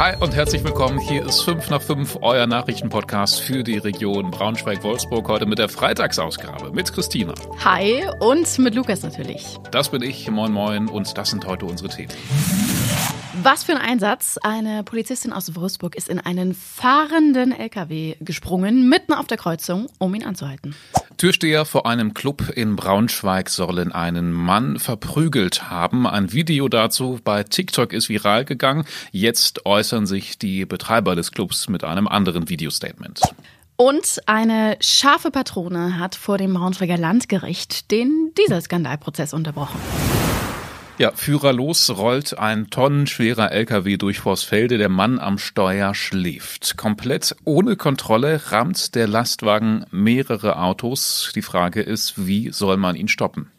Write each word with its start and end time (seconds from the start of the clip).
Hi 0.00 0.14
und 0.18 0.34
herzlich 0.34 0.64
willkommen. 0.64 0.98
Hier 0.98 1.26
ist 1.26 1.42
5 1.42 1.68
nach 1.68 1.82
5, 1.82 2.20
euer 2.22 2.46
Nachrichtenpodcast 2.46 3.42
für 3.42 3.62
die 3.62 3.76
Region 3.76 4.30
Braunschweig-Wolfsburg. 4.30 5.28
Heute 5.28 5.44
mit 5.44 5.58
der 5.58 5.68
Freitagsausgabe 5.68 6.72
mit 6.72 6.90
Christina. 6.90 7.34
Hi 7.62 8.06
und 8.18 8.58
mit 8.60 8.74
Lukas 8.74 9.02
natürlich. 9.02 9.58
Das 9.70 9.90
bin 9.90 10.00
ich, 10.00 10.30
moin 10.30 10.52
moin 10.52 10.88
und 10.88 11.18
das 11.18 11.28
sind 11.28 11.46
heute 11.46 11.66
unsere 11.66 11.90
Themen. 11.90 12.14
Was 13.42 13.64
für 13.64 13.72
ein 13.72 13.78
Einsatz. 13.78 14.38
Eine 14.42 14.84
Polizistin 14.84 15.32
aus 15.32 15.54
Wolfsburg 15.54 15.96
ist 15.96 16.10
in 16.10 16.18
einen 16.18 16.52
fahrenden 16.54 17.52
LKW 17.52 18.16
gesprungen, 18.20 18.86
mitten 18.86 19.14
auf 19.14 19.26
der 19.28 19.38
Kreuzung, 19.38 19.86
um 19.98 20.14
ihn 20.14 20.24
anzuhalten. 20.24 20.74
Türsteher 21.16 21.64
vor 21.64 21.86
einem 21.86 22.12
Club 22.12 22.50
in 22.54 22.76
Braunschweig 22.76 23.48
sollen 23.48 23.92
einen 23.92 24.30
Mann 24.32 24.78
verprügelt 24.78 25.70
haben. 25.70 26.06
Ein 26.06 26.32
Video 26.32 26.68
dazu 26.68 27.18
bei 27.24 27.42
TikTok 27.42 27.94
ist 27.94 28.10
viral 28.10 28.44
gegangen. 28.44 28.84
Jetzt 29.10 29.64
äußern 29.64 30.06
sich 30.06 30.38
die 30.38 30.66
Betreiber 30.66 31.16
des 31.16 31.32
Clubs 31.32 31.70
mit 31.70 31.82
einem 31.82 32.08
anderen 32.08 32.50
Videostatement. 32.50 33.22
Und 33.76 34.20
eine 34.26 34.76
scharfe 34.80 35.30
Patrone 35.30 35.98
hat 35.98 36.14
vor 36.14 36.36
dem 36.36 36.52
Braunschweiger 36.52 36.98
Landgericht 36.98 37.90
den 37.90 38.32
Dieselskandalprozess 38.36 39.32
unterbrochen. 39.32 39.80
Ja, 41.00 41.12
führerlos 41.14 41.96
rollt 41.96 42.38
ein 42.38 42.68
tonnenschwerer 42.68 43.52
LKW 43.52 43.96
durch 43.96 44.18
Vorsfelde. 44.18 44.76
Der 44.76 44.90
Mann 44.90 45.18
am 45.18 45.38
Steuer 45.38 45.94
schläft. 45.94 46.76
Komplett 46.76 47.34
ohne 47.44 47.76
Kontrolle 47.76 48.52
rammt 48.52 48.94
der 48.94 49.08
Lastwagen 49.08 49.86
mehrere 49.90 50.58
Autos. 50.58 51.32
Die 51.34 51.40
Frage 51.40 51.80
ist, 51.80 52.26
wie 52.26 52.50
soll 52.52 52.76
man 52.76 52.96
ihn 52.96 53.08
stoppen? 53.08 53.50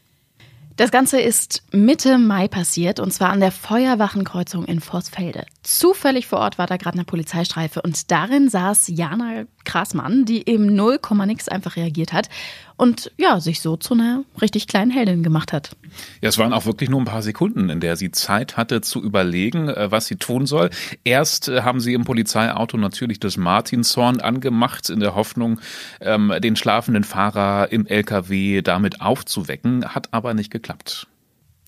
Das 0.77 0.91
Ganze 0.91 1.19
ist 1.19 1.63
Mitte 1.71 2.19
Mai 2.19 2.47
passiert 2.47 2.99
und 2.99 3.11
zwar 3.11 3.31
an 3.31 3.39
der 3.39 3.51
Feuerwachenkreuzung 3.51 4.65
in 4.65 4.79
Vorsfelde. 4.79 5.47
Zufällig 5.63 6.25
vor 6.25 6.39
Ort 6.39 6.57
war 6.57 6.65
da 6.65 6.77
gerade 6.77 6.95
eine 6.95 7.05
Polizeistreife 7.05 7.83
und 7.83 8.09
darin 8.09 8.49
saß 8.49 8.87
Jana 8.87 9.43
Krasmann, 9.63 10.25
die 10.25 10.49
eben 10.49 10.73
0, 10.73 10.99
nix 11.27 11.47
einfach 11.47 11.75
reagiert 11.75 12.13
hat 12.13 12.29
und 12.77 13.11
ja, 13.17 13.39
sich 13.39 13.61
so 13.61 13.77
zu 13.77 13.93
einer 13.93 14.23
richtig 14.41 14.65
kleinen 14.65 14.89
Heldin 14.89 15.21
gemacht 15.21 15.53
hat. 15.53 15.77
Ja, 16.19 16.29
es 16.29 16.39
waren 16.39 16.51
auch 16.51 16.65
wirklich 16.65 16.89
nur 16.89 16.99
ein 16.99 17.05
paar 17.05 17.21
Sekunden, 17.21 17.69
in 17.69 17.79
der 17.79 17.95
sie 17.95 18.09
Zeit 18.09 18.57
hatte 18.57 18.81
zu 18.81 19.03
überlegen, 19.03 19.69
äh, 19.69 19.91
was 19.91 20.07
sie 20.07 20.15
tun 20.15 20.47
soll. 20.47 20.71
Erst 21.03 21.47
äh, 21.47 21.61
haben 21.61 21.79
sie 21.79 21.93
im 21.93 22.05
Polizeiauto 22.05 22.77
natürlich 22.77 23.19
das 23.19 23.37
Martinshorn 23.37 24.19
angemacht, 24.19 24.89
in 24.89 24.99
der 24.99 25.13
Hoffnung, 25.13 25.59
ähm, 25.99 26.33
den 26.39 26.55
schlafenden 26.55 27.03
Fahrer 27.03 27.71
im 27.71 27.85
LKW 27.85 28.63
damit 28.63 28.99
aufzuwecken, 28.99 29.85
hat 29.93 30.11
aber 30.11 30.33
nicht 30.33 30.49
geklappt. 30.49 31.05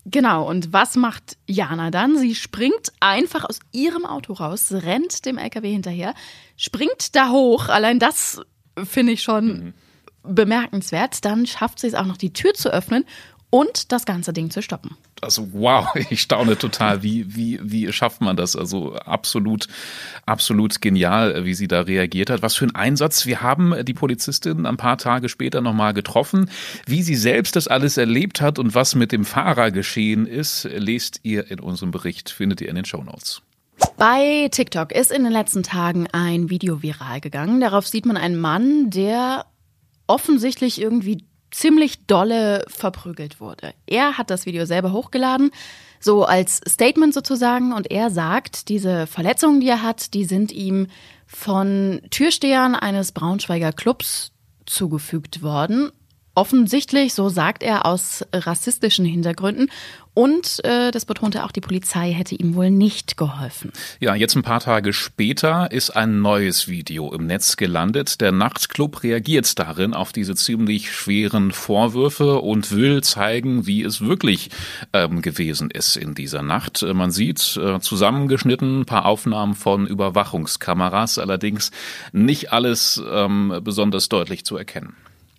Genau, 0.05 0.49
und 0.49 0.73
was 0.73 0.95
macht 0.95 1.37
Jana 1.47 1.89
dann? 1.89 2.17
Sie 2.17 2.35
springt 2.35 2.91
einfach 2.99 3.45
aus 3.45 3.59
ihrem 3.71 4.05
Auto 4.05 4.33
raus, 4.33 4.71
rennt 4.71 5.25
dem 5.25 5.37
LKW 5.37 5.71
hinterher, 5.71 6.13
springt 6.57 7.15
da 7.15 7.29
hoch. 7.29 7.69
Allein 7.69 7.99
das 7.99 8.41
finde 8.83 9.13
ich 9.13 9.23
schon 9.23 9.45
mhm. 9.45 9.73
bemerkenswert. 10.23 11.23
Dann 11.23 11.45
schafft 11.45 11.79
sie 11.79 11.87
es 11.87 11.95
auch 11.95 12.05
noch, 12.05 12.17
die 12.17 12.33
Tür 12.33 12.53
zu 12.53 12.69
öffnen 12.69 13.05
und 13.53 13.91
das 13.91 14.05
ganze 14.05 14.33
Ding 14.33 14.49
zu 14.49 14.63
stoppen. 14.63 14.97
Also 15.21 15.47
wow, 15.53 15.87
ich 16.09 16.21
staune 16.21 16.57
total, 16.57 17.03
wie, 17.03 17.35
wie, 17.35 17.59
wie 17.61 17.93
schafft 17.93 18.19
man 18.19 18.35
das? 18.35 18.55
Also 18.55 18.95
absolut, 18.95 19.67
absolut 20.25 20.81
genial, 20.81 21.45
wie 21.45 21.53
sie 21.53 21.67
da 21.67 21.81
reagiert 21.81 22.31
hat. 22.31 22.41
Was 22.41 22.55
für 22.55 22.65
ein 22.65 22.73
Einsatz. 22.73 23.27
Wir 23.27 23.43
haben 23.43 23.75
die 23.85 23.93
Polizistin 23.93 24.65
ein 24.65 24.77
paar 24.77 24.97
Tage 24.97 25.29
später 25.29 25.61
nochmal 25.61 25.93
getroffen. 25.93 26.49
Wie 26.87 27.03
sie 27.03 27.13
selbst 27.13 27.55
das 27.55 27.67
alles 27.67 27.97
erlebt 27.97 28.41
hat 28.41 28.57
und 28.57 28.73
was 28.73 28.95
mit 28.95 29.11
dem 29.11 29.23
Fahrer 29.23 29.69
geschehen 29.69 30.25
ist, 30.25 30.63
lest 30.63 31.19
ihr 31.21 31.51
in 31.51 31.59
unserem 31.59 31.91
Bericht, 31.91 32.31
findet 32.31 32.59
ihr 32.59 32.69
in 32.69 32.75
den 32.75 32.85
Show 32.85 33.03
Notes. 33.03 33.43
Bei 33.97 34.49
TikTok 34.49 34.91
ist 34.91 35.11
in 35.11 35.25
den 35.25 35.31
letzten 35.31 35.61
Tagen 35.61 36.07
ein 36.11 36.49
Video 36.49 36.81
viral 36.81 37.21
gegangen. 37.21 37.61
Darauf 37.61 37.85
sieht 37.85 38.07
man 38.07 38.17
einen 38.17 38.39
Mann, 38.39 38.89
der 38.89 39.45
offensichtlich 40.07 40.81
irgendwie 40.81 41.23
ziemlich 41.53 42.05
dolle 42.05 42.65
verprügelt 42.67 43.39
wurde. 43.39 43.73
Er 43.85 44.17
hat 44.17 44.29
das 44.29 44.45
Video 44.45 44.65
selber 44.65 44.91
hochgeladen, 44.91 45.51
so 45.99 46.25
als 46.25 46.61
Statement 46.67 47.13
sozusagen, 47.13 47.71
und 47.73 47.89
er 47.91 48.09
sagt, 48.09 48.69
diese 48.69 49.07
Verletzungen, 49.07 49.61
die 49.61 49.69
er 49.69 49.81
hat, 49.81 50.13
die 50.13 50.25
sind 50.25 50.51
ihm 50.51 50.87
von 51.25 52.01
Türstehern 52.09 52.75
eines 52.75 53.11
Braunschweiger 53.11 53.71
Clubs 53.71 54.31
zugefügt 54.65 55.41
worden 55.41 55.91
offensichtlich, 56.35 57.13
so 57.13 57.29
sagt 57.29 57.63
er, 57.63 57.85
aus 57.85 58.25
rassistischen 58.33 59.05
Hintergründen. 59.05 59.69
Und 60.15 60.63
äh, 60.63 60.91
das 60.91 61.05
betonte 61.05 61.43
auch, 61.43 61.51
die 61.51 61.61
Polizei 61.61 62.11
hätte 62.11 62.35
ihm 62.35 62.53
wohl 62.53 62.69
nicht 62.69 63.17
geholfen. 63.17 63.71
Ja, 63.99 64.13
jetzt 64.13 64.35
ein 64.35 64.43
paar 64.43 64.59
Tage 64.59 64.93
später 64.93 65.71
ist 65.71 65.89
ein 65.89 66.21
neues 66.21 66.67
Video 66.67 67.11
im 67.11 67.25
Netz 67.25 67.57
gelandet. 67.57 68.21
Der 68.21 68.31
Nachtclub 68.31 69.01
reagiert 69.01 69.57
darin 69.57 69.95
auf 69.95 70.11
diese 70.11 70.35
ziemlich 70.35 70.91
schweren 70.91 71.51
Vorwürfe 71.51 72.39
und 72.39 72.71
will 72.71 73.01
zeigen, 73.01 73.65
wie 73.65 73.81
es 73.81 74.01
wirklich 74.01 74.51
ähm, 74.93 75.23
gewesen 75.23 75.71
ist 75.71 75.95
in 75.95 76.13
dieser 76.13 76.43
Nacht. 76.43 76.83
Man 76.83 77.09
sieht 77.09 77.57
äh, 77.57 77.79
zusammengeschnitten 77.79 78.81
ein 78.81 78.85
paar 78.85 79.05
Aufnahmen 79.05 79.55
von 79.55 79.87
Überwachungskameras, 79.87 81.17
allerdings 81.17 81.71
nicht 82.11 82.53
alles 82.53 83.01
ähm, 83.11 83.61
besonders 83.63 84.09
deutlich 84.09 84.45
zu 84.45 84.57
erkennen. 84.57 84.95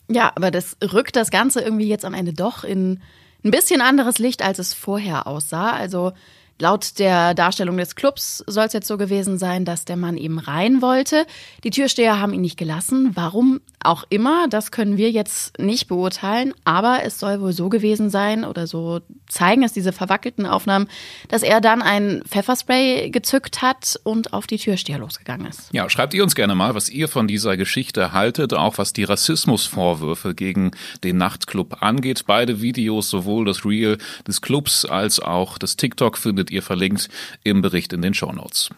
Ja, 0.08 0.32
aber 0.34 0.50
das 0.50 0.76
rückt 0.82 1.16
das 1.16 1.30
Ganze 1.30 1.60
irgendwie 1.60 1.88
jetzt 1.88 2.04
am 2.04 2.14
Ende 2.14 2.32
doch 2.32 2.64
in 2.64 3.00
ein 3.44 3.50
bisschen 3.50 3.80
anderes 3.80 4.18
Licht, 4.18 4.42
als 4.42 4.58
es 4.58 4.74
vorher 4.74 5.26
aussah. 5.26 5.70
Also 5.70 6.12
Laut 6.60 6.98
der 7.00 7.34
Darstellung 7.34 7.76
des 7.76 7.96
Clubs 7.96 8.44
soll 8.46 8.66
es 8.66 8.72
jetzt 8.72 8.86
so 8.86 8.96
gewesen 8.96 9.38
sein, 9.38 9.64
dass 9.64 9.84
der 9.84 9.96
Mann 9.96 10.16
eben 10.16 10.38
rein 10.38 10.82
wollte. 10.82 11.26
Die 11.64 11.70
Türsteher 11.70 12.20
haben 12.20 12.32
ihn 12.32 12.42
nicht 12.42 12.56
gelassen. 12.56 13.10
Warum 13.14 13.60
auch 13.80 14.04
immer, 14.08 14.46
das 14.48 14.70
können 14.70 14.96
wir 14.96 15.10
jetzt 15.10 15.58
nicht 15.58 15.88
beurteilen. 15.88 16.54
Aber 16.64 17.00
es 17.02 17.18
soll 17.18 17.40
wohl 17.40 17.52
so 17.52 17.68
gewesen 17.68 18.08
sein 18.08 18.44
oder 18.44 18.66
so 18.66 19.00
zeigen 19.28 19.62
es 19.64 19.72
diese 19.72 19.92
verwackelten 19.92 20.46
Aufnahmen, 20.46 20.88
dass 21.28 21.42
er 21.42 21.60
dann 21.60 21.82
ein 21.82 22.22
Pfefferspray 22.26 23.10
gezückt 23.10 23.60
hat 23.60 23.98
und 24.04 24.32
auf 24.32 24.46
die 24.46 24.58
Türsteher 24.58 24.98
losgegangen 24.98 25.46
ist. 25.46 25.70
Ja, 25.72 25.90
schreibt 25.90 26.14
ihr 26.14 26.22
uns 26.22 26.34
gerne 26.34 26.54
mal, 26.54 26.74
was 26.74 26.88
ihr 26.88 27.08
von 27.08 27.26
dieser 27.26 27.56
Geschichte 27.56 28.12
haltet, 28.12 28.54
auch 28.54 28.78
was 28.78 28.92
die 28.92 29.04
Rassismusvorwürfe 29.04 30.34
gegen 30.34 30.70
den 31.02 31.16
Nachtclub 31.16 31.82
angeht. 31.82 32.24
Beide 32.26 32.62
Videos, 32.62 33.10
sowohl 33.10 33.44
das 33.44 33.64
Reel 33.64 33.98
des 34.26 34.40
Clubs 34.40 34.84
als 34.84 35.20
auch 35.20 35.58
das 35.58 35.76
TikTok 35.76 36.16
findet 36.16 36.43
findet 36.44 36.50
ihr 36.50 36.62
verlinkt 36.62 37.08
im 37.42 37.62
Bericht 37.62 37.92
in 37.92 38.02
den 38.02 38.14
Shownotes. 38.14 38.70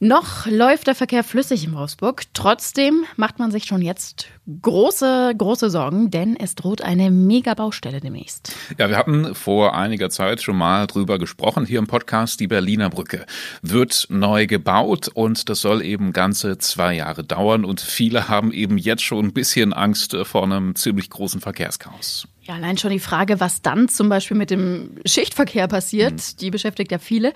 Noch 0.00 0.46
läuft 0.46 0.86
der 0.86 0.94
Verkehr 0.94 1.24
flüssig 1.24 1.64
in 1.64 1.74
Wolfsburg. 1.74 2.22
Trotzdem 2.32 3.04
macht 3.16 3.40
man 3.40 3.50
sich 3.50 3.64
schon 3.64 3.82
jetzt 3.82 4.28
große, 4.62 5.34
große 5.36 5.70
Sorgen, 5.70 6.12
denn 6.12 6.36
es 6.36 6.54
droht 6.54 6.82
eine 6.82 7.10
Mega-Baustelle 7.10 8.00
demnächst. 8.00 8.52
Ja, 8.78 8.88
wir 8.88 8.96
hatten 8.96 9.34
vor 9.34 9.74
einiger 9.76 10.08
Zeit 10.08 10.40
schon 10.40 10.56
mal 10.56 10.86
drüber 10.86 11.18
gesprochen 11.18 11.66
hier 11.66 11.80
im 11.80 11.88
Podcast. 11.88 12.38
Die 12.38 12.46
Berliner 12.46 12.90
Brücke 12.90 13.26
wird 13.60 14.06
neu 14.08 14.46
gebaut 14.46 15.08
und 15.08 15.48
das 15.48 15.62
soll 15.62 15.82
eben 15.82 16.12
ganze 16.12 16.58
zwei 16.58 16.94
Jahre 16.94 17.24
dauern 17.24 17.64
und 17.64 17.80
viele 17.80 18.28
haben 18.28 18.52
eben 18.52 18.78
jetzt 18.78 19.02
schon 19.02 19.24
ein 19.24 19.32
bisschen 19.32 19.72
Angst 19.72 20.16
vor 20.22 20.44
einem 20.44 20.76
ziemlich 20.76 21.10
großen 21.10 21.40
Verkehrschaos. 21.40 22.28
Ja, 22.48 22.54
allein 22.54 22.78
schon 22.78 22.90
die 22.90 22.98
Frage, 22.98 23.40
was 23.40 23.60
dann 23.60 23.90
zum 23.90 24.08
Beispiel 24.08 24.36
mit 24.36 24.50
dem 24.50 24.96
Schichtverkehr 25.04 25.68
passiert, 25.68 26.14
mhm. 26.14 26.36
die 26.40 26.50
beschäftigt 26.50 26.90
ja 26.90 26.98
viele. 26.98 27.34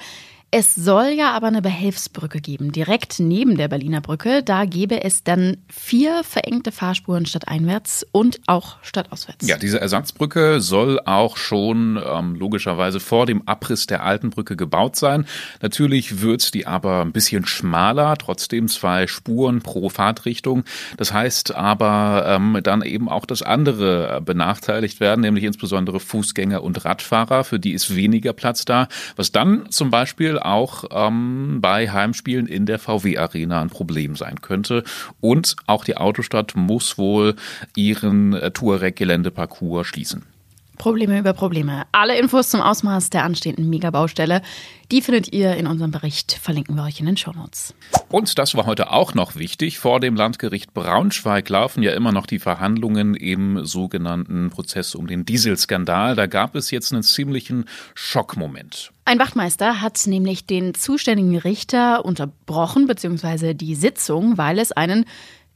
Es 0.55 0.75
soll 0.75 1.15
ja 1.17 1.33
aber 1.33 1.47
eine 1.47 1.63
Behelfsbrücke 1.63 2.43
geben, 2.43 2.73
direkt 2.73 3.19
neben 3.21 3.57
der 3.57 3.69
Berliner 3.69 4.03
Brücke. 4.03 4.43
Da 4.43 4.67
gäbe 4.67 5.03
es 5.03 5.25
dann 5.25 5.57
vier 5.71 6.23
verengte 6.25 6.73
Fahrspuren 6.73 7.25
statt 7.25 7.49
einwärts 7.49 8.07
und 8.13 8.39
auch 8.47 8.77
statt 8.83 9.07
auswärts. 9.13 9.49
Ja, 9.49 9.57
diese 9.57 9.81
Ersatzbrücke 9.81 10.61
soll 10.61 11.01
auch 11.07 11.39
schon 11.39 11.99
ähm, 12.07 12.35
logischerweise 12.35 13.01
vor 13.01 13.25
dem 13.25 13.49
Abriss 13.49 13.87
der 13.87 14.05
alten 14.05 14.29
Brücke 14.29 14.55
gebaut 14.55 14.95
sein. 14.95 15.25
Natürlich 15.63 16.21
wird 16.21 16.53
die 16.53 16.67
aber 16.67 17.01
ein 17.01 17.13
bisschen 17.13 17.47
schmaler, 17.47 18.19
trotzdem 18.19 18.69
zwei 18.69 19.07
Spuren 19.07 19.63
pro 19.63 19.89
Fahrtrichtung. 19.89 20.65
Das 20.99 21.15
heißt 21.15 21.55
aber 21.55 22.25
ähm, 22.27 22.59
dann 22.63 22.83
eben 22.83 23.09
auch, 23.09 23.25
dass 23.25 23.41
andere 23.41 24.21
benachteiligt 24.21 25.01
werden, 25.01 25.23
nämlich 25.23 25.45
insbesondere 25.45 25.99
Fußgänger 25.99 26.63
und 26.63 26.85
Radfahrer. 26.85 27.45
Für 27.45 27.59
die 27.59 27.73
ist 27.73 27.97
weniger 27.97 28.35
Platz 28.35 28.67
da, 28.67 28.89
was 29.17 29.33
dann 29.33 29.71
zum 29.71 29.91
Beispiel 29.91 30.42
auch 30.45 30.85
ähm, 30.91 31.59
bei 31.61 31.91
Heimspielen 31.91 32.47
in 32.47 32.67
der 32.67 32.79
VW 32.79 33.19
Arena 33.19 33.61
ein 33.61 33.71
Problem 33.71 34.17
sein 34.17 34.41
könnte. 34.41 34.85
Und 35.21 35.57
auch 35.67 35.85
die 35.85 35.97
Autostadt 35.97 36.55
muss 36.55 36.99
wohl 36.99 37.37
ihren 37.77 38.35
äh, 38.35 38.51
Touareg-Geländeparcours 38.51 39.87
schließen. 39.87 40.32
Probleme 40.79 41.19
über 41.19 41.33
Probleme. 41.33 41.85
Alle 41.93 42.19
Infos 42.19 42.49
zum 42.49 42.61
Ausmaß 42.61 43.11
der 43.11 43.25
anstehenden 43.25 43.69
Megabaustelle, 43.71 44.43
die 44.91 45.03
findet 45.03 45.33
ihr 45.33 45.55
in 45.55 45.67
unserem 45.67 45.91
Bericht. 45.91 46.33
Verlinken 46.33 46.75
wir 46.77 46.85
euch 46.85 47.01
in 47.01 47.07
den 47.07 47.17
Shownotes. 47.17 47.75
Und 48.09 48.39
das 48.39 48.55
war 48.55 48.67
heute 48.67 48.91
auch 48.91 49.15
noch 49.15 49.37
wichtig. 49.37 49.79
Vor 49.79 50.01
dem 50.01 50.17
Landgericht 50.17 50.75
Braunschweig 50.75 51.49
laufen 51.49 51.83
ja 51.83 51.93
immer 51.93 52.13
noch 52.13 52.27
die 52.27 52.39
Verhandlungen 52.39 53.15
im 53.15 53.65
sogenannten 53.65 54.51
Prozess 54.51 54.95
um 54.95 55.07
den 55.07 55.25
Dieselskandal. 55.25 56.17
Da 56.17 56.27
gab 56.27 56.55
es 56.55 56.71
jetzt 56.71 56.93
einen 56.93 57.03
ziemlichen 57.03 57.67
Schockmoment. 57.95 58.93
Ein 59.05 59.19
Wachtmeister 59.19 59.81
hat 59.81 60.01
nämlich 60.07 60.47
den 60.47 60.75
zuständigen 60.75 61.39
Richter 61.39 62.05
unterbrochen, 62.05 62.87
beziehungsweise 62.87 63.55
die 63.55 63.75
Sitzung, 63.75 64.37
weil 64.37 64.59
es 64.59 64.73
einen 64.73 65.07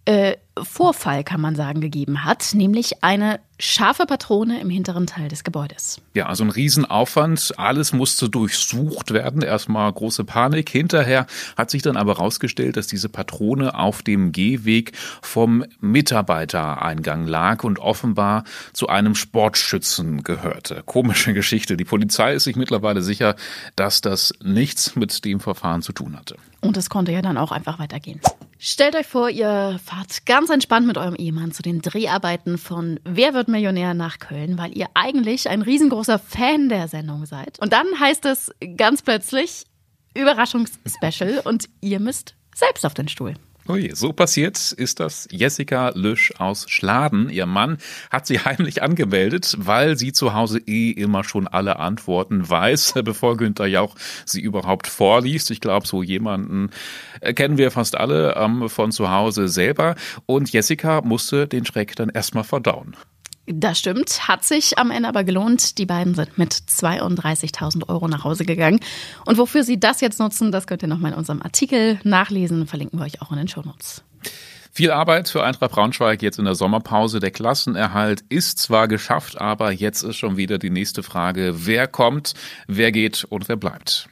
äh, 0.06 0.36
Vorfall, 0.62 1.22
kann 1.24 1.40
man 1.40 1.54
sagen, 1.54 1.80
gegeben 1.80 2.24
hat, 2.24 2.54
nämlich 2.54 3.02
eine 3.02 3.40
scharfe 3.58 4.04
Patrone 4.06 4.60
im 4.60 4.70
hinteren 4.70 5.06
Teil 5.06 5.28
des 5.28 5.44
Gebäudes. 5.44 6.00
Ja, 6.14 6.26
also 6.26 6.44
ein 6.44 6.50
Riesenaufwand. 6.50 7.54
Alles 7.56 7.92
musste 7.92 8.28
durchsucht 8.28 9.12
werden. 9.12 9.42
Erstmal 9.42 9.92
große 9.92 10.24
Panik. 10.24 10.68
Hinterher 10.68 11.26
hat 11.56 11.70
sich 11.70 11.82
dann 11.82 11.96
aber 11.96 12.16
herausgestellt, 12.16 12.76
dass 12.76 12.86
diese 12.86 13.08
Patrone 13.08 13.74
auf 13.74 14.02
dem 14.02 14.32
Gehweg 14.32 14.92
vom 15.22 15.64
Mitarbeitereingang 15.80 17.26
lag 17.26 17.64
und 17.64 17.78
offenbar 17.78 18.44
zu 18.72 18.88
einem 18.88 19.14
Sportschützen 19.14 20.22
gehörte. 20.22 20.82
Komische 20.84 21.32
Geschichte. 21.32 21.76
Die 21.76 21.84
Polizei 21.84 22.34
ist 22.34 22.44
sich 22.44 22.56
mittlerweile 22.56 23.02
sicher, 23.02 23.36
dass 23.74 24.00
das 24.00 24.34
nichts 24.42 24.96
mit 24.96 25.24
dem 25.24 25.40
Verfahren 25.40 25.82
zu 25.82 25.92
tun 25.92 26.16
hatte. 26.16 26.36
Und 26.60 26.76
es 26.76 26.90
konnte 26.90 27.12
ja 27.12 27.22
dann 27.22 27.38
auch 27.38 27.52
einfach 27.52 27.78
weitergehen. 27.78 28.20
Stellt 28.58 28.96
euch 28.96 29.06
vor, 29.06 29.28
ihr 29.28 29.78
fahrt 29.84 30.24
ganz 30.24 30.45
entspannt 30.50 30.86
mit 30.86 30.98
eurem 30.98 31.14
Ehemann 31.14 31.52
zu 31.52 31.62
den 31.62 31.80
Dreharbeiten 31.80 32.58
von 32.58 33.00
Wer 33.04 33.34
wird 33.34 33.48
Millionär 33.48 33.94
nach 33.94 34.18
Köln, 34.18 34.58
weil 34.58 34.76
ihr 34.76 34.88
eigentlich 34.94 35.48
ein 35.48 35.62
riesengroßer 35.62 36.18
Fan 36.18 36.68
der 36.68 36.88
Sendung 36.88 37.26
seid. 37.26 37.58
Und 37.60 37.72
dann 37.72 37.86
heißt 37.98 38.24
es 38.26 38.50
ganz 38.76 39.02
plötzlich 39.02 39.64
Überraschungsspecial 40.14 41.42
und 41.44 41.68
ihr 41.80 42.00
müsst 42.00 42.34
selbst 42.54 42.84
auf 42.86 42.94
den 42.94 43.08
Stuhl. 43.08 43.34
Ui, 43.68 43.90
so 43.94 44.12
passiert 44.12 44.70
ist 44.72 45.00
das 45.00 45.26
Jessica 45.30 45.90
Lüsch 45.94 46.32
aus 46.38 46.70
Schladen. 46.70 47.28
Ihr 47.30 47.46
Mann 47.46 47.78
hat 48.10 48.26
sie 48.26 48.38
heimlich 48.44 48.82
angemeldet, 48.82 49.56
weil 49.58 49.98
sie 49.98 50.12
zu 50.12 50.34
Hause 50.34 50.60
eh 50.60 50.90
immer 50.90 51.24
schon 51.24 51.48
alle 51.48 51.80
Antworten 51.80 52.48
weiß, 52.48 52.94
bevor 53.04 53.36
Günther 53.36 53.66
Jauch 53.66 53.96
sie 54.24 54.40
überhaupt 54.40 54.86
vorliest. 54.86 55.50
Ich 55.50 55.60
glaube, 55.60 55.86
so 55.86 56.02
jemanden 56.02 56.70
kennen 57.34 57.58
wir 57.58 57.72
fast 57.72 57.96
alle 57.96 58.36
ähm, 58.36 58.68
von 58.68 58.92
zu 58.92 59.10
Hause 59.10 59.48
selber. 59.48 59.96
Und 60.26 60.52
Jessica 60.52 61.00
musste 61.00 61.48
den 61.48 61.64
Schreck 61.64 61.96
dann 61.96 62.10
erstmal 62.10 62.44
verdauen. 62.44 62.96
Das 63.46 63.78
stimmt, 63.78 64.26
hat 64.26 64.44
sich 64.44 64.76
am 64.76 64.90
Ende 64.90 65.08
aber 65.08 65.22
gelohnt. 65.22 65.78
Die 65.78 65.86
beiden 65.86 66.14
sind 66.14 66.36
mit 66.36 66.52
32.000 66.52 67.88
Euro 67.88 68.08
nach 68.08 68.24
Hause 68.24 68.44
gegangen. 68.44 68.80
Und 69.24 69.38
wofür 69.38 69.62
sie 69.62 69.78
das 69.78 70.00
jetzt 70.00 70.18
nutzen, 70.18 70.50
das 70.50 70.66
könnt 70.66 70.82
ihr 70.82 70.88
nochmal 70.88 71.12
in 71.12 71.18
unserem 71.18 71.42
Artikel 71.42 72.00
nachlesen. 72.02 72.66
Verlinken 72.66 72.98
wir 72.98 73.06
euch 73.06 73.22
auch 73.22 73.30
in 73.30 73.38
den 73.38 73.48
Shownotes. 73.48 74.02
Viel 74.72 74.90
Arbeit 74.90 75.28
für 75.28 75.42
Eintracht 75.42 75.70
Braunschweig 75.70 76.22
jetzt 76.22 76.38
in 76.38 76.44
der 76.44 76.54
Sommerpause. 76.56 77.20
Der 77.20 77.30
Klassenerhalt 77.30 78.24
ist 78.28 78.58
zwar 78.58 78.88
geschafft, 78.88 79.40
aber 79.40 79.70
jetzt 79.70 80.02
ist 80.02 80.16
schon 80.16 80.36
wieder 80.36 80.58
die 80.58 80.68
nächste 80.70 81.02
Frage, 81.02 81.64
wer 81.64 81.86
kommt, 81.86 82.34
wer 82.66 82.92
geht 82.92 83.24
und 83.24 83.48
wer 83.48 83.56
bleibt. 83.56 84.08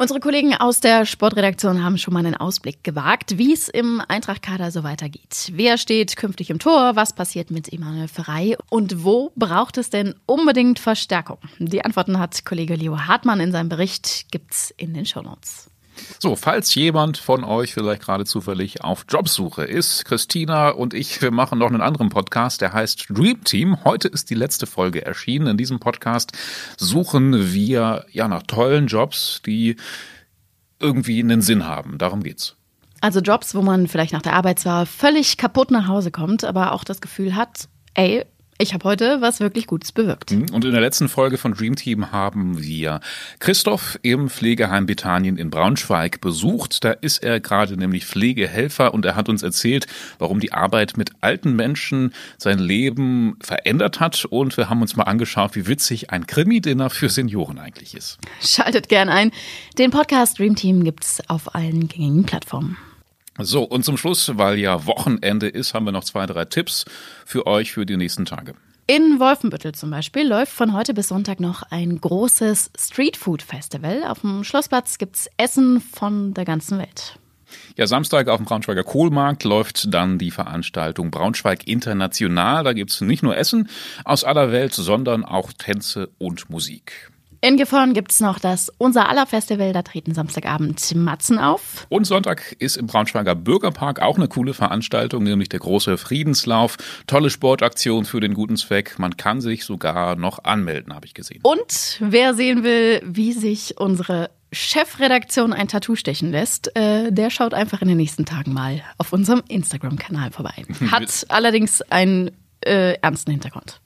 Unsere 0.00 0.18
Kollegen 0.18 0.54
aus 0.54 0.80
der 0.80 1.04
Sportredaktion 1.04 1.84
haben 1.84 1.98
schon 1.98 2.14
mal 2.14 2.24
einen 2.24 2.34
Ausblick 2.34 2.82
gewagt, 2.82 3.36
wie 3.36 3.52
es 3.52 3.68
im 3.68 4.00
Eintracht-Kader 4.08 4.70
so 4.70 4.82
weitergeht. 4.82 5.52
Wer 5.52 5.76
steht 5.76 6.16
künftig 6.16 6.48
im 6.48 6.58
Tor? 6.58 6.96
Was 6.96 7.12
passiert 7.12 7.50
mit 7.50 7.70
Emanuel 7.70 8.08
Ferrei? 8.08 8.56
Und 8.70 9.04
wo 9.04 9.30
braucht 9.36 9.76
es 9.76 9.90
denn 9.90 10.14
unbedingt 10.24 10.78
Verstärkung? 10.78 11.36
Die 11.58 11.84
Antworten 11.84 12.18
hat 12.18 12.46
Kollege 12.46 12.76
Leo 12.76 12.98
Hartmann 12.98 13.40
in 13.40 13.52
seinem 13.52 13.68
Bericht, 13.68 14.32
gibt's 14.32 14.72
in 14.78 14.94
den 14.94 15.04
Shownotes. 15.04 15.70
So, 16.18 16.36
falls 16.36 16.74
jemand 16.74 17.18
von 17.18 17.44
euch 17.44 17.74
vielleicht 17.74 18.02
gerade 18.02 18.24
zufällig 18.24 18.84
auf 18.84 19.06
Jobsuche 19.08 19.64
ist, 19.64 20.04
Christina 20.04 20.70
und 20.70 20.94
ich, 20.94 21.22
wir 21.22 21.30
machen 21.30 21.58
noch 21.58 21.68
einen 21.68 21.80
anderen 21.80 22.10
Podcast, 22.10 22.60
der 22.60 22.72
heißt 22.72 23.06
Dream 23.10 23.42
Team. 23.44 23.84
Heute 23.84 24.08
ist 24.08 24.30
die 24.30 24.34
letzte 24.34 24.66
Folge 24.66 25.04
erschienen. 25.04 25.46
In 25.46 25.56
diesem 25.56 25.80
Podcast 25.80 26.32
suchen 26.76 27.52
wir 27.52 28.04
ja 28.12 28.28
nach 28.28 28.42
tollen 28.42 28.86
Jobs, 28.86 29.40
die 29.46 29.76
irgendwie 30.78 31.20
einen 31.20 31.42
Sinn 31.42 31.66
haben. 31.66 31.98
Darum 31.98 32.22
geht's. 32.22 32.56
Also 33.00 33.20
Jobs, 33.20 33.54
wo 33.54 33.62
man 33.62 33.88
vielleicht 33.88 34.12
nach 34.12 34.22
der 34.22 34.34
Arbeit 34.34 34.58
zwar 34.58 34.84
völlig 34.84 35.38
kaputt 35.38 35.70
nach 35.70 35.88
Hause 35.88 36.10
kommt, 36.10 36.44
aber 36.44 36.72
auch 36.72 36.84
das 36.84 37.00
Gefühl 37.00 37.34
hat, 37.34 37.68
ey, 37.94 38.24
ich 38.60 38.74
habe 38.74 38.84
heute 38.84 39.20
was 39.20 39.40
wirklich 39.40 39.66
Gutes 39.66 39.92
bewirkt. 39.92 40.32
Mhm. 40.32 40.46
Und 40.52 40.64
in 40.64 40.72
der 40.72 40.80
letzten 40.80 41.08
Folge 41.08 41.38
von 41.38 41.54
Dream 41.54 41.76
Team 41.76 42.12
haben 42.12 42.62
wir 42.62 43.00
Christoph 43.38 43.98
im 44.02 44.28
Pflegeheim 44.28 44.86
Bethanien 44.86 45.36
in 45.36 45.50
Braunschweig 45.50 46.20
besucht. 46.20 46.84
Da 46.84 46.92
ist 46.92 47.22
er 47.22 47.40
gerade 47.40 47.76
nämlich 47.76 48.06
Pflegehelfer 48.06 48.92
und 48.92 49.04
er 49.04 49.16
hat 49.16 49.28
uns 49.28 49.42
erzählt, 49.42 49.86
warum 50.18 50.40
die 50.40 50.52
Arbeit 50.52 50.96
mit 50.96 51.10
alten 51.20 51.56
Menschen 51.56 52.12
sein 52.38 52.58
Leben 52.58 53.36
verändert 53.40 54.00
hat. 54.00 54.24
Und 54.26 54.56
wir 54.56 54.68
haben 54.68 54.82
uns 54.82 54.96
mal 54.96 55.04
angeschaut, 55.04 55.54
wie 55.54 55.66
witzig 55.66 56.10
ein 56.10 56.26
Krimi-Dinner 56.26 56.90
für 56.90 57.08
Senioren 57.08 57.58
eigentlich 57.58 57.94
ist. 57.94 58.18
Schaltet 58.42 58.88
gern 58.88 59.08
ein. 59.08 59.32
Den 59.78 59.90
Podcast 59.90 60.38
Dream 60.38 60.54
Team 60.54 60.84
gibt's 60.84 61.22
auf 61.28 61.54
allen 61.54 61.88
gängigen 61.88 62.24
Plattformen. 62.24 62.76
So, 63.38 63.62
und 63.62 63.84
zum 63.84 63.96
Schluss, 63.96 64.36
weil 64.36 64.58
ja 64.58 64.86
Wochenende 64.86 65.48
ist, 65.48 65.74
haben 65.74 65.86
wir 65.86 65.92
noch 65.92 66.04
zwei, 66.04 66.26
drei 66.26 66.44
Tipps 66.44 66.84
für 67.24 67.46
euch 67.46 67.72
für 67.72 67.86
die 67.86 67.96
nächsten 67.96 68.24
Tage. 68.24 68.54
In 68.86 69.20
Wolfenbüttel 69.20 69.72
zum 69.72 69.90
Beispiel 69.90 70.26
läuft 70.26 70.52
von 70.52 70.72
heute 70.72 70.94
bis 70.94 71.08
Sonntag 71.08 71.38
noch 71.38 71.62
ein 71.70 72.00
großes 72.00 72.72
Streetfood-Festival. 72.76 74.02
Auf 74.04 74.22
dem 74.22 74.42
Schlossplatz 74.42 74.98
gibt 74.98 75.14
es 75.14 75.30
Essen 75.36 75.80
von 75.80 76.34
der 76.34 76.44
ganzen 76.44 76.78
Welt. 76.78 77.16
Ja, 77.76 77.86
Samstag 77.86 78.28
auf 78.28 78.38
dem 78.38 78.46
Braunschweiger 78.46 78.82
Kohlmarkt 78.82 79.44
läuft 79.44 79.94
dann 79.94 80.18
die 80.18 80.30
Veranstaltung 80.30 81.10
Braunschweig 81.10 81.66
International. 81.66 82.64
Da 82.64 82.72
gibt 82.72 82.90
es 82.90 83.00
nicht 83.00 83.22
nur 83.22 83.36
Essen 83.36 83.68
aus 84.04 84.24
aller 84.24 84.50
Welt, 84.50 84.74
sondern 84.74 85.24
auch 85.24 85.52
Tänze 85.52 86.08
und 86.18 86.50
Musik. 86.50 87.10
In 87.42 87.56
Gifhorn 87.56 87.94
gibt's 87.94 88.20
noch 88.20 88.38
das 88.38 88.70
Unser 88.76 89.08
aller 89.08 89.24
Festival. 89.24 89.72
Da 89.72 89.80
treten 89.80 90.12
Samstagabend 90.12 90.94
Matzen 90.94 91.38
auf. 91.38 91.86
Und 91.88 92.04
Sonntag 92.04 92.54
ist 92.58 92.76
im 92.76 92.86
Braunschweiger 92.86 93.34
Bürgerpark 93.34 94.02
auch 94.02 94.18
eine 94.18 94.28
coole 94.28 94.52
Veranstaltung, 94.52 95.22
nämlich 95.22 95.48
der 95.48 95.60
große 95.60 95.96
Friedenslauf. 95.96 96.76
Tolle 97.06 97.30
Sportaktion 97.30 98.04
für 98.04 98.20
den 98.20 98.34
guten 98.34 98.58
Zweck. 98.58 98.98
Man 98.98 99.16
kann 99.16 99.40
sich 99.40 99.64
sogar 99.64 100.16
noch 100.16 100.44
anmelden, 100.44 100.94
habe 100.94 101.06
ich 101.06 101.14
gesehen. 101.14 101.40
Und 101.42 101.96
wer 102.00 102.34
sehen 102.34 102.62
will, 102.62 103.00
wie 103.06 103.32
sich 103.32 103.78
unsere 103.78 104.28
Chefredaktion 104.52 105.54
ein 105.54 105.68
Tattoo 105.68 105.96
stechen 105.96 106.30
lässt, 106.30 106.76
äh, 106.76 107.10
der 107.10 107.30
schaut 107.30 107.54
einfach 107.54 107.80
in 107.80 107.88
den 107.88 107.96
nächsten 107.96 108.26
Tagen 108.26 108.52
mal 108.52 108.82
auf 108.98 109.14
unserem 109.14 109.42
Instagram-Kanal 109.48 110.32
vorbei. 110.32 110.64
Hat 110.90 111.24
allerdings 111.28 111.80
einen 111.82 112.32
äh, 112.60 112.98
ernsten 113.00 113.30
Hintergrund. 113.30 113.80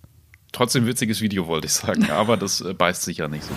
Trotzdem 0.54 0.86
witziges 0.86 1.20
Video, 1.20 1.48
wollte 1.48 1.66
ich 1.66 1.72
sagen, 1.72 2.10
aber 2.10 2.36
das 2.36 2.60
äh, 2.60 2.72
beißt 2.72 3.02
sich 3.02 3.18
ja 3.18 3.28
nicht 3.28 3.44
so. 3.44 3.50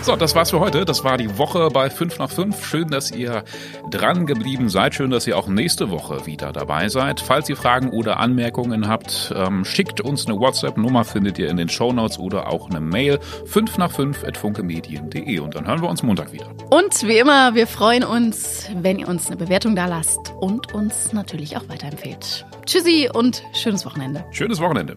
So, 0.00 0.16
das 0.16 0.34
war's 0.34 0.50
für 0.50 0.60
heute. 0.60 0.84
Das 0.84 1.04
war 1.04 1.18
die 1.18 1.36
Woche 1.36 1.68
bei 1.70 1.90
5 1.90 2.18
nach 2.18 2.30
5. 2.30 2.64
Schön, 2.64 2.88
dass 2.88 3.10
ihr 3.10 3.44
dran 3.90 4.26
geblieben 4.26 4.70
seid. 4.70 4.94
Schön, 4.94 5.10
dass 5.10 5.26
ihr 5.26 5.36
auch 5.36 5.48
nächste 5.48 5.90
Woche 5.90 6.24
wieder 6.24 6.52
dabei 6.52 6.88
seid. 6.88 7.20
Falls 7.20 7.48
ihr 7.50 7.56
Fragen 7.56 7.90
oder 7.90 8.18
Anmerkungen 8.18 8.88
habt, 8.88 9.34
ähm, 9.36 9.64
schickt 9.64 10.00
uns 10.00 10.26
eine 10.26 10.38
WhatsApp-Nummer, 10.38 11.04
findet 11.04 11.38
ihr 11.38 11.50
in 11.50 11.58
den 11.58 11.68
Shownotes 11.68 12.18
oder 12.18 12.48
auch 12.48 12.70
eine 12.70 12.80
Mail 12.80 13.18
5 13.46 13.76
nach 13.76 13.90
5 13.90 14.24
at 14.24 14.38
funkemedien.de 14.38 15.40
und 15.40 15.56
dann 15.56 15.66
hören 15.66 15.82
wir 15.82 15.90
uns 15.90 16.02
Montag 16.02 16.32
wieder. 16.32 16.48
Und 16.70 17.02
wie 17.02 17.18
immer, 17.18 17.54
wir 17.54 17.66
freuen 17.66 18.04
uns, 18.04 18.70
wenn 18.80 19.00
ihr 19.00 19.08
uns 19.08 19.26
eine 19.26 19.36
Bewertung 19.36 19.76
da 19.76 19.86
lasst 19.86 20.32
und 20.38 20.72
uns 20.72 21.12
natürlich 21.12 21.56
auch 21.56 21.68
weiterempfehlt. 21.68 22.46
Tschüssi 22.64 23.10
und 23.12 23.42
schönes 23.52 23.84
Wochenende. 23.84 24.24
Schönes 24.30 24.60
Wochenende. 24.60 24.96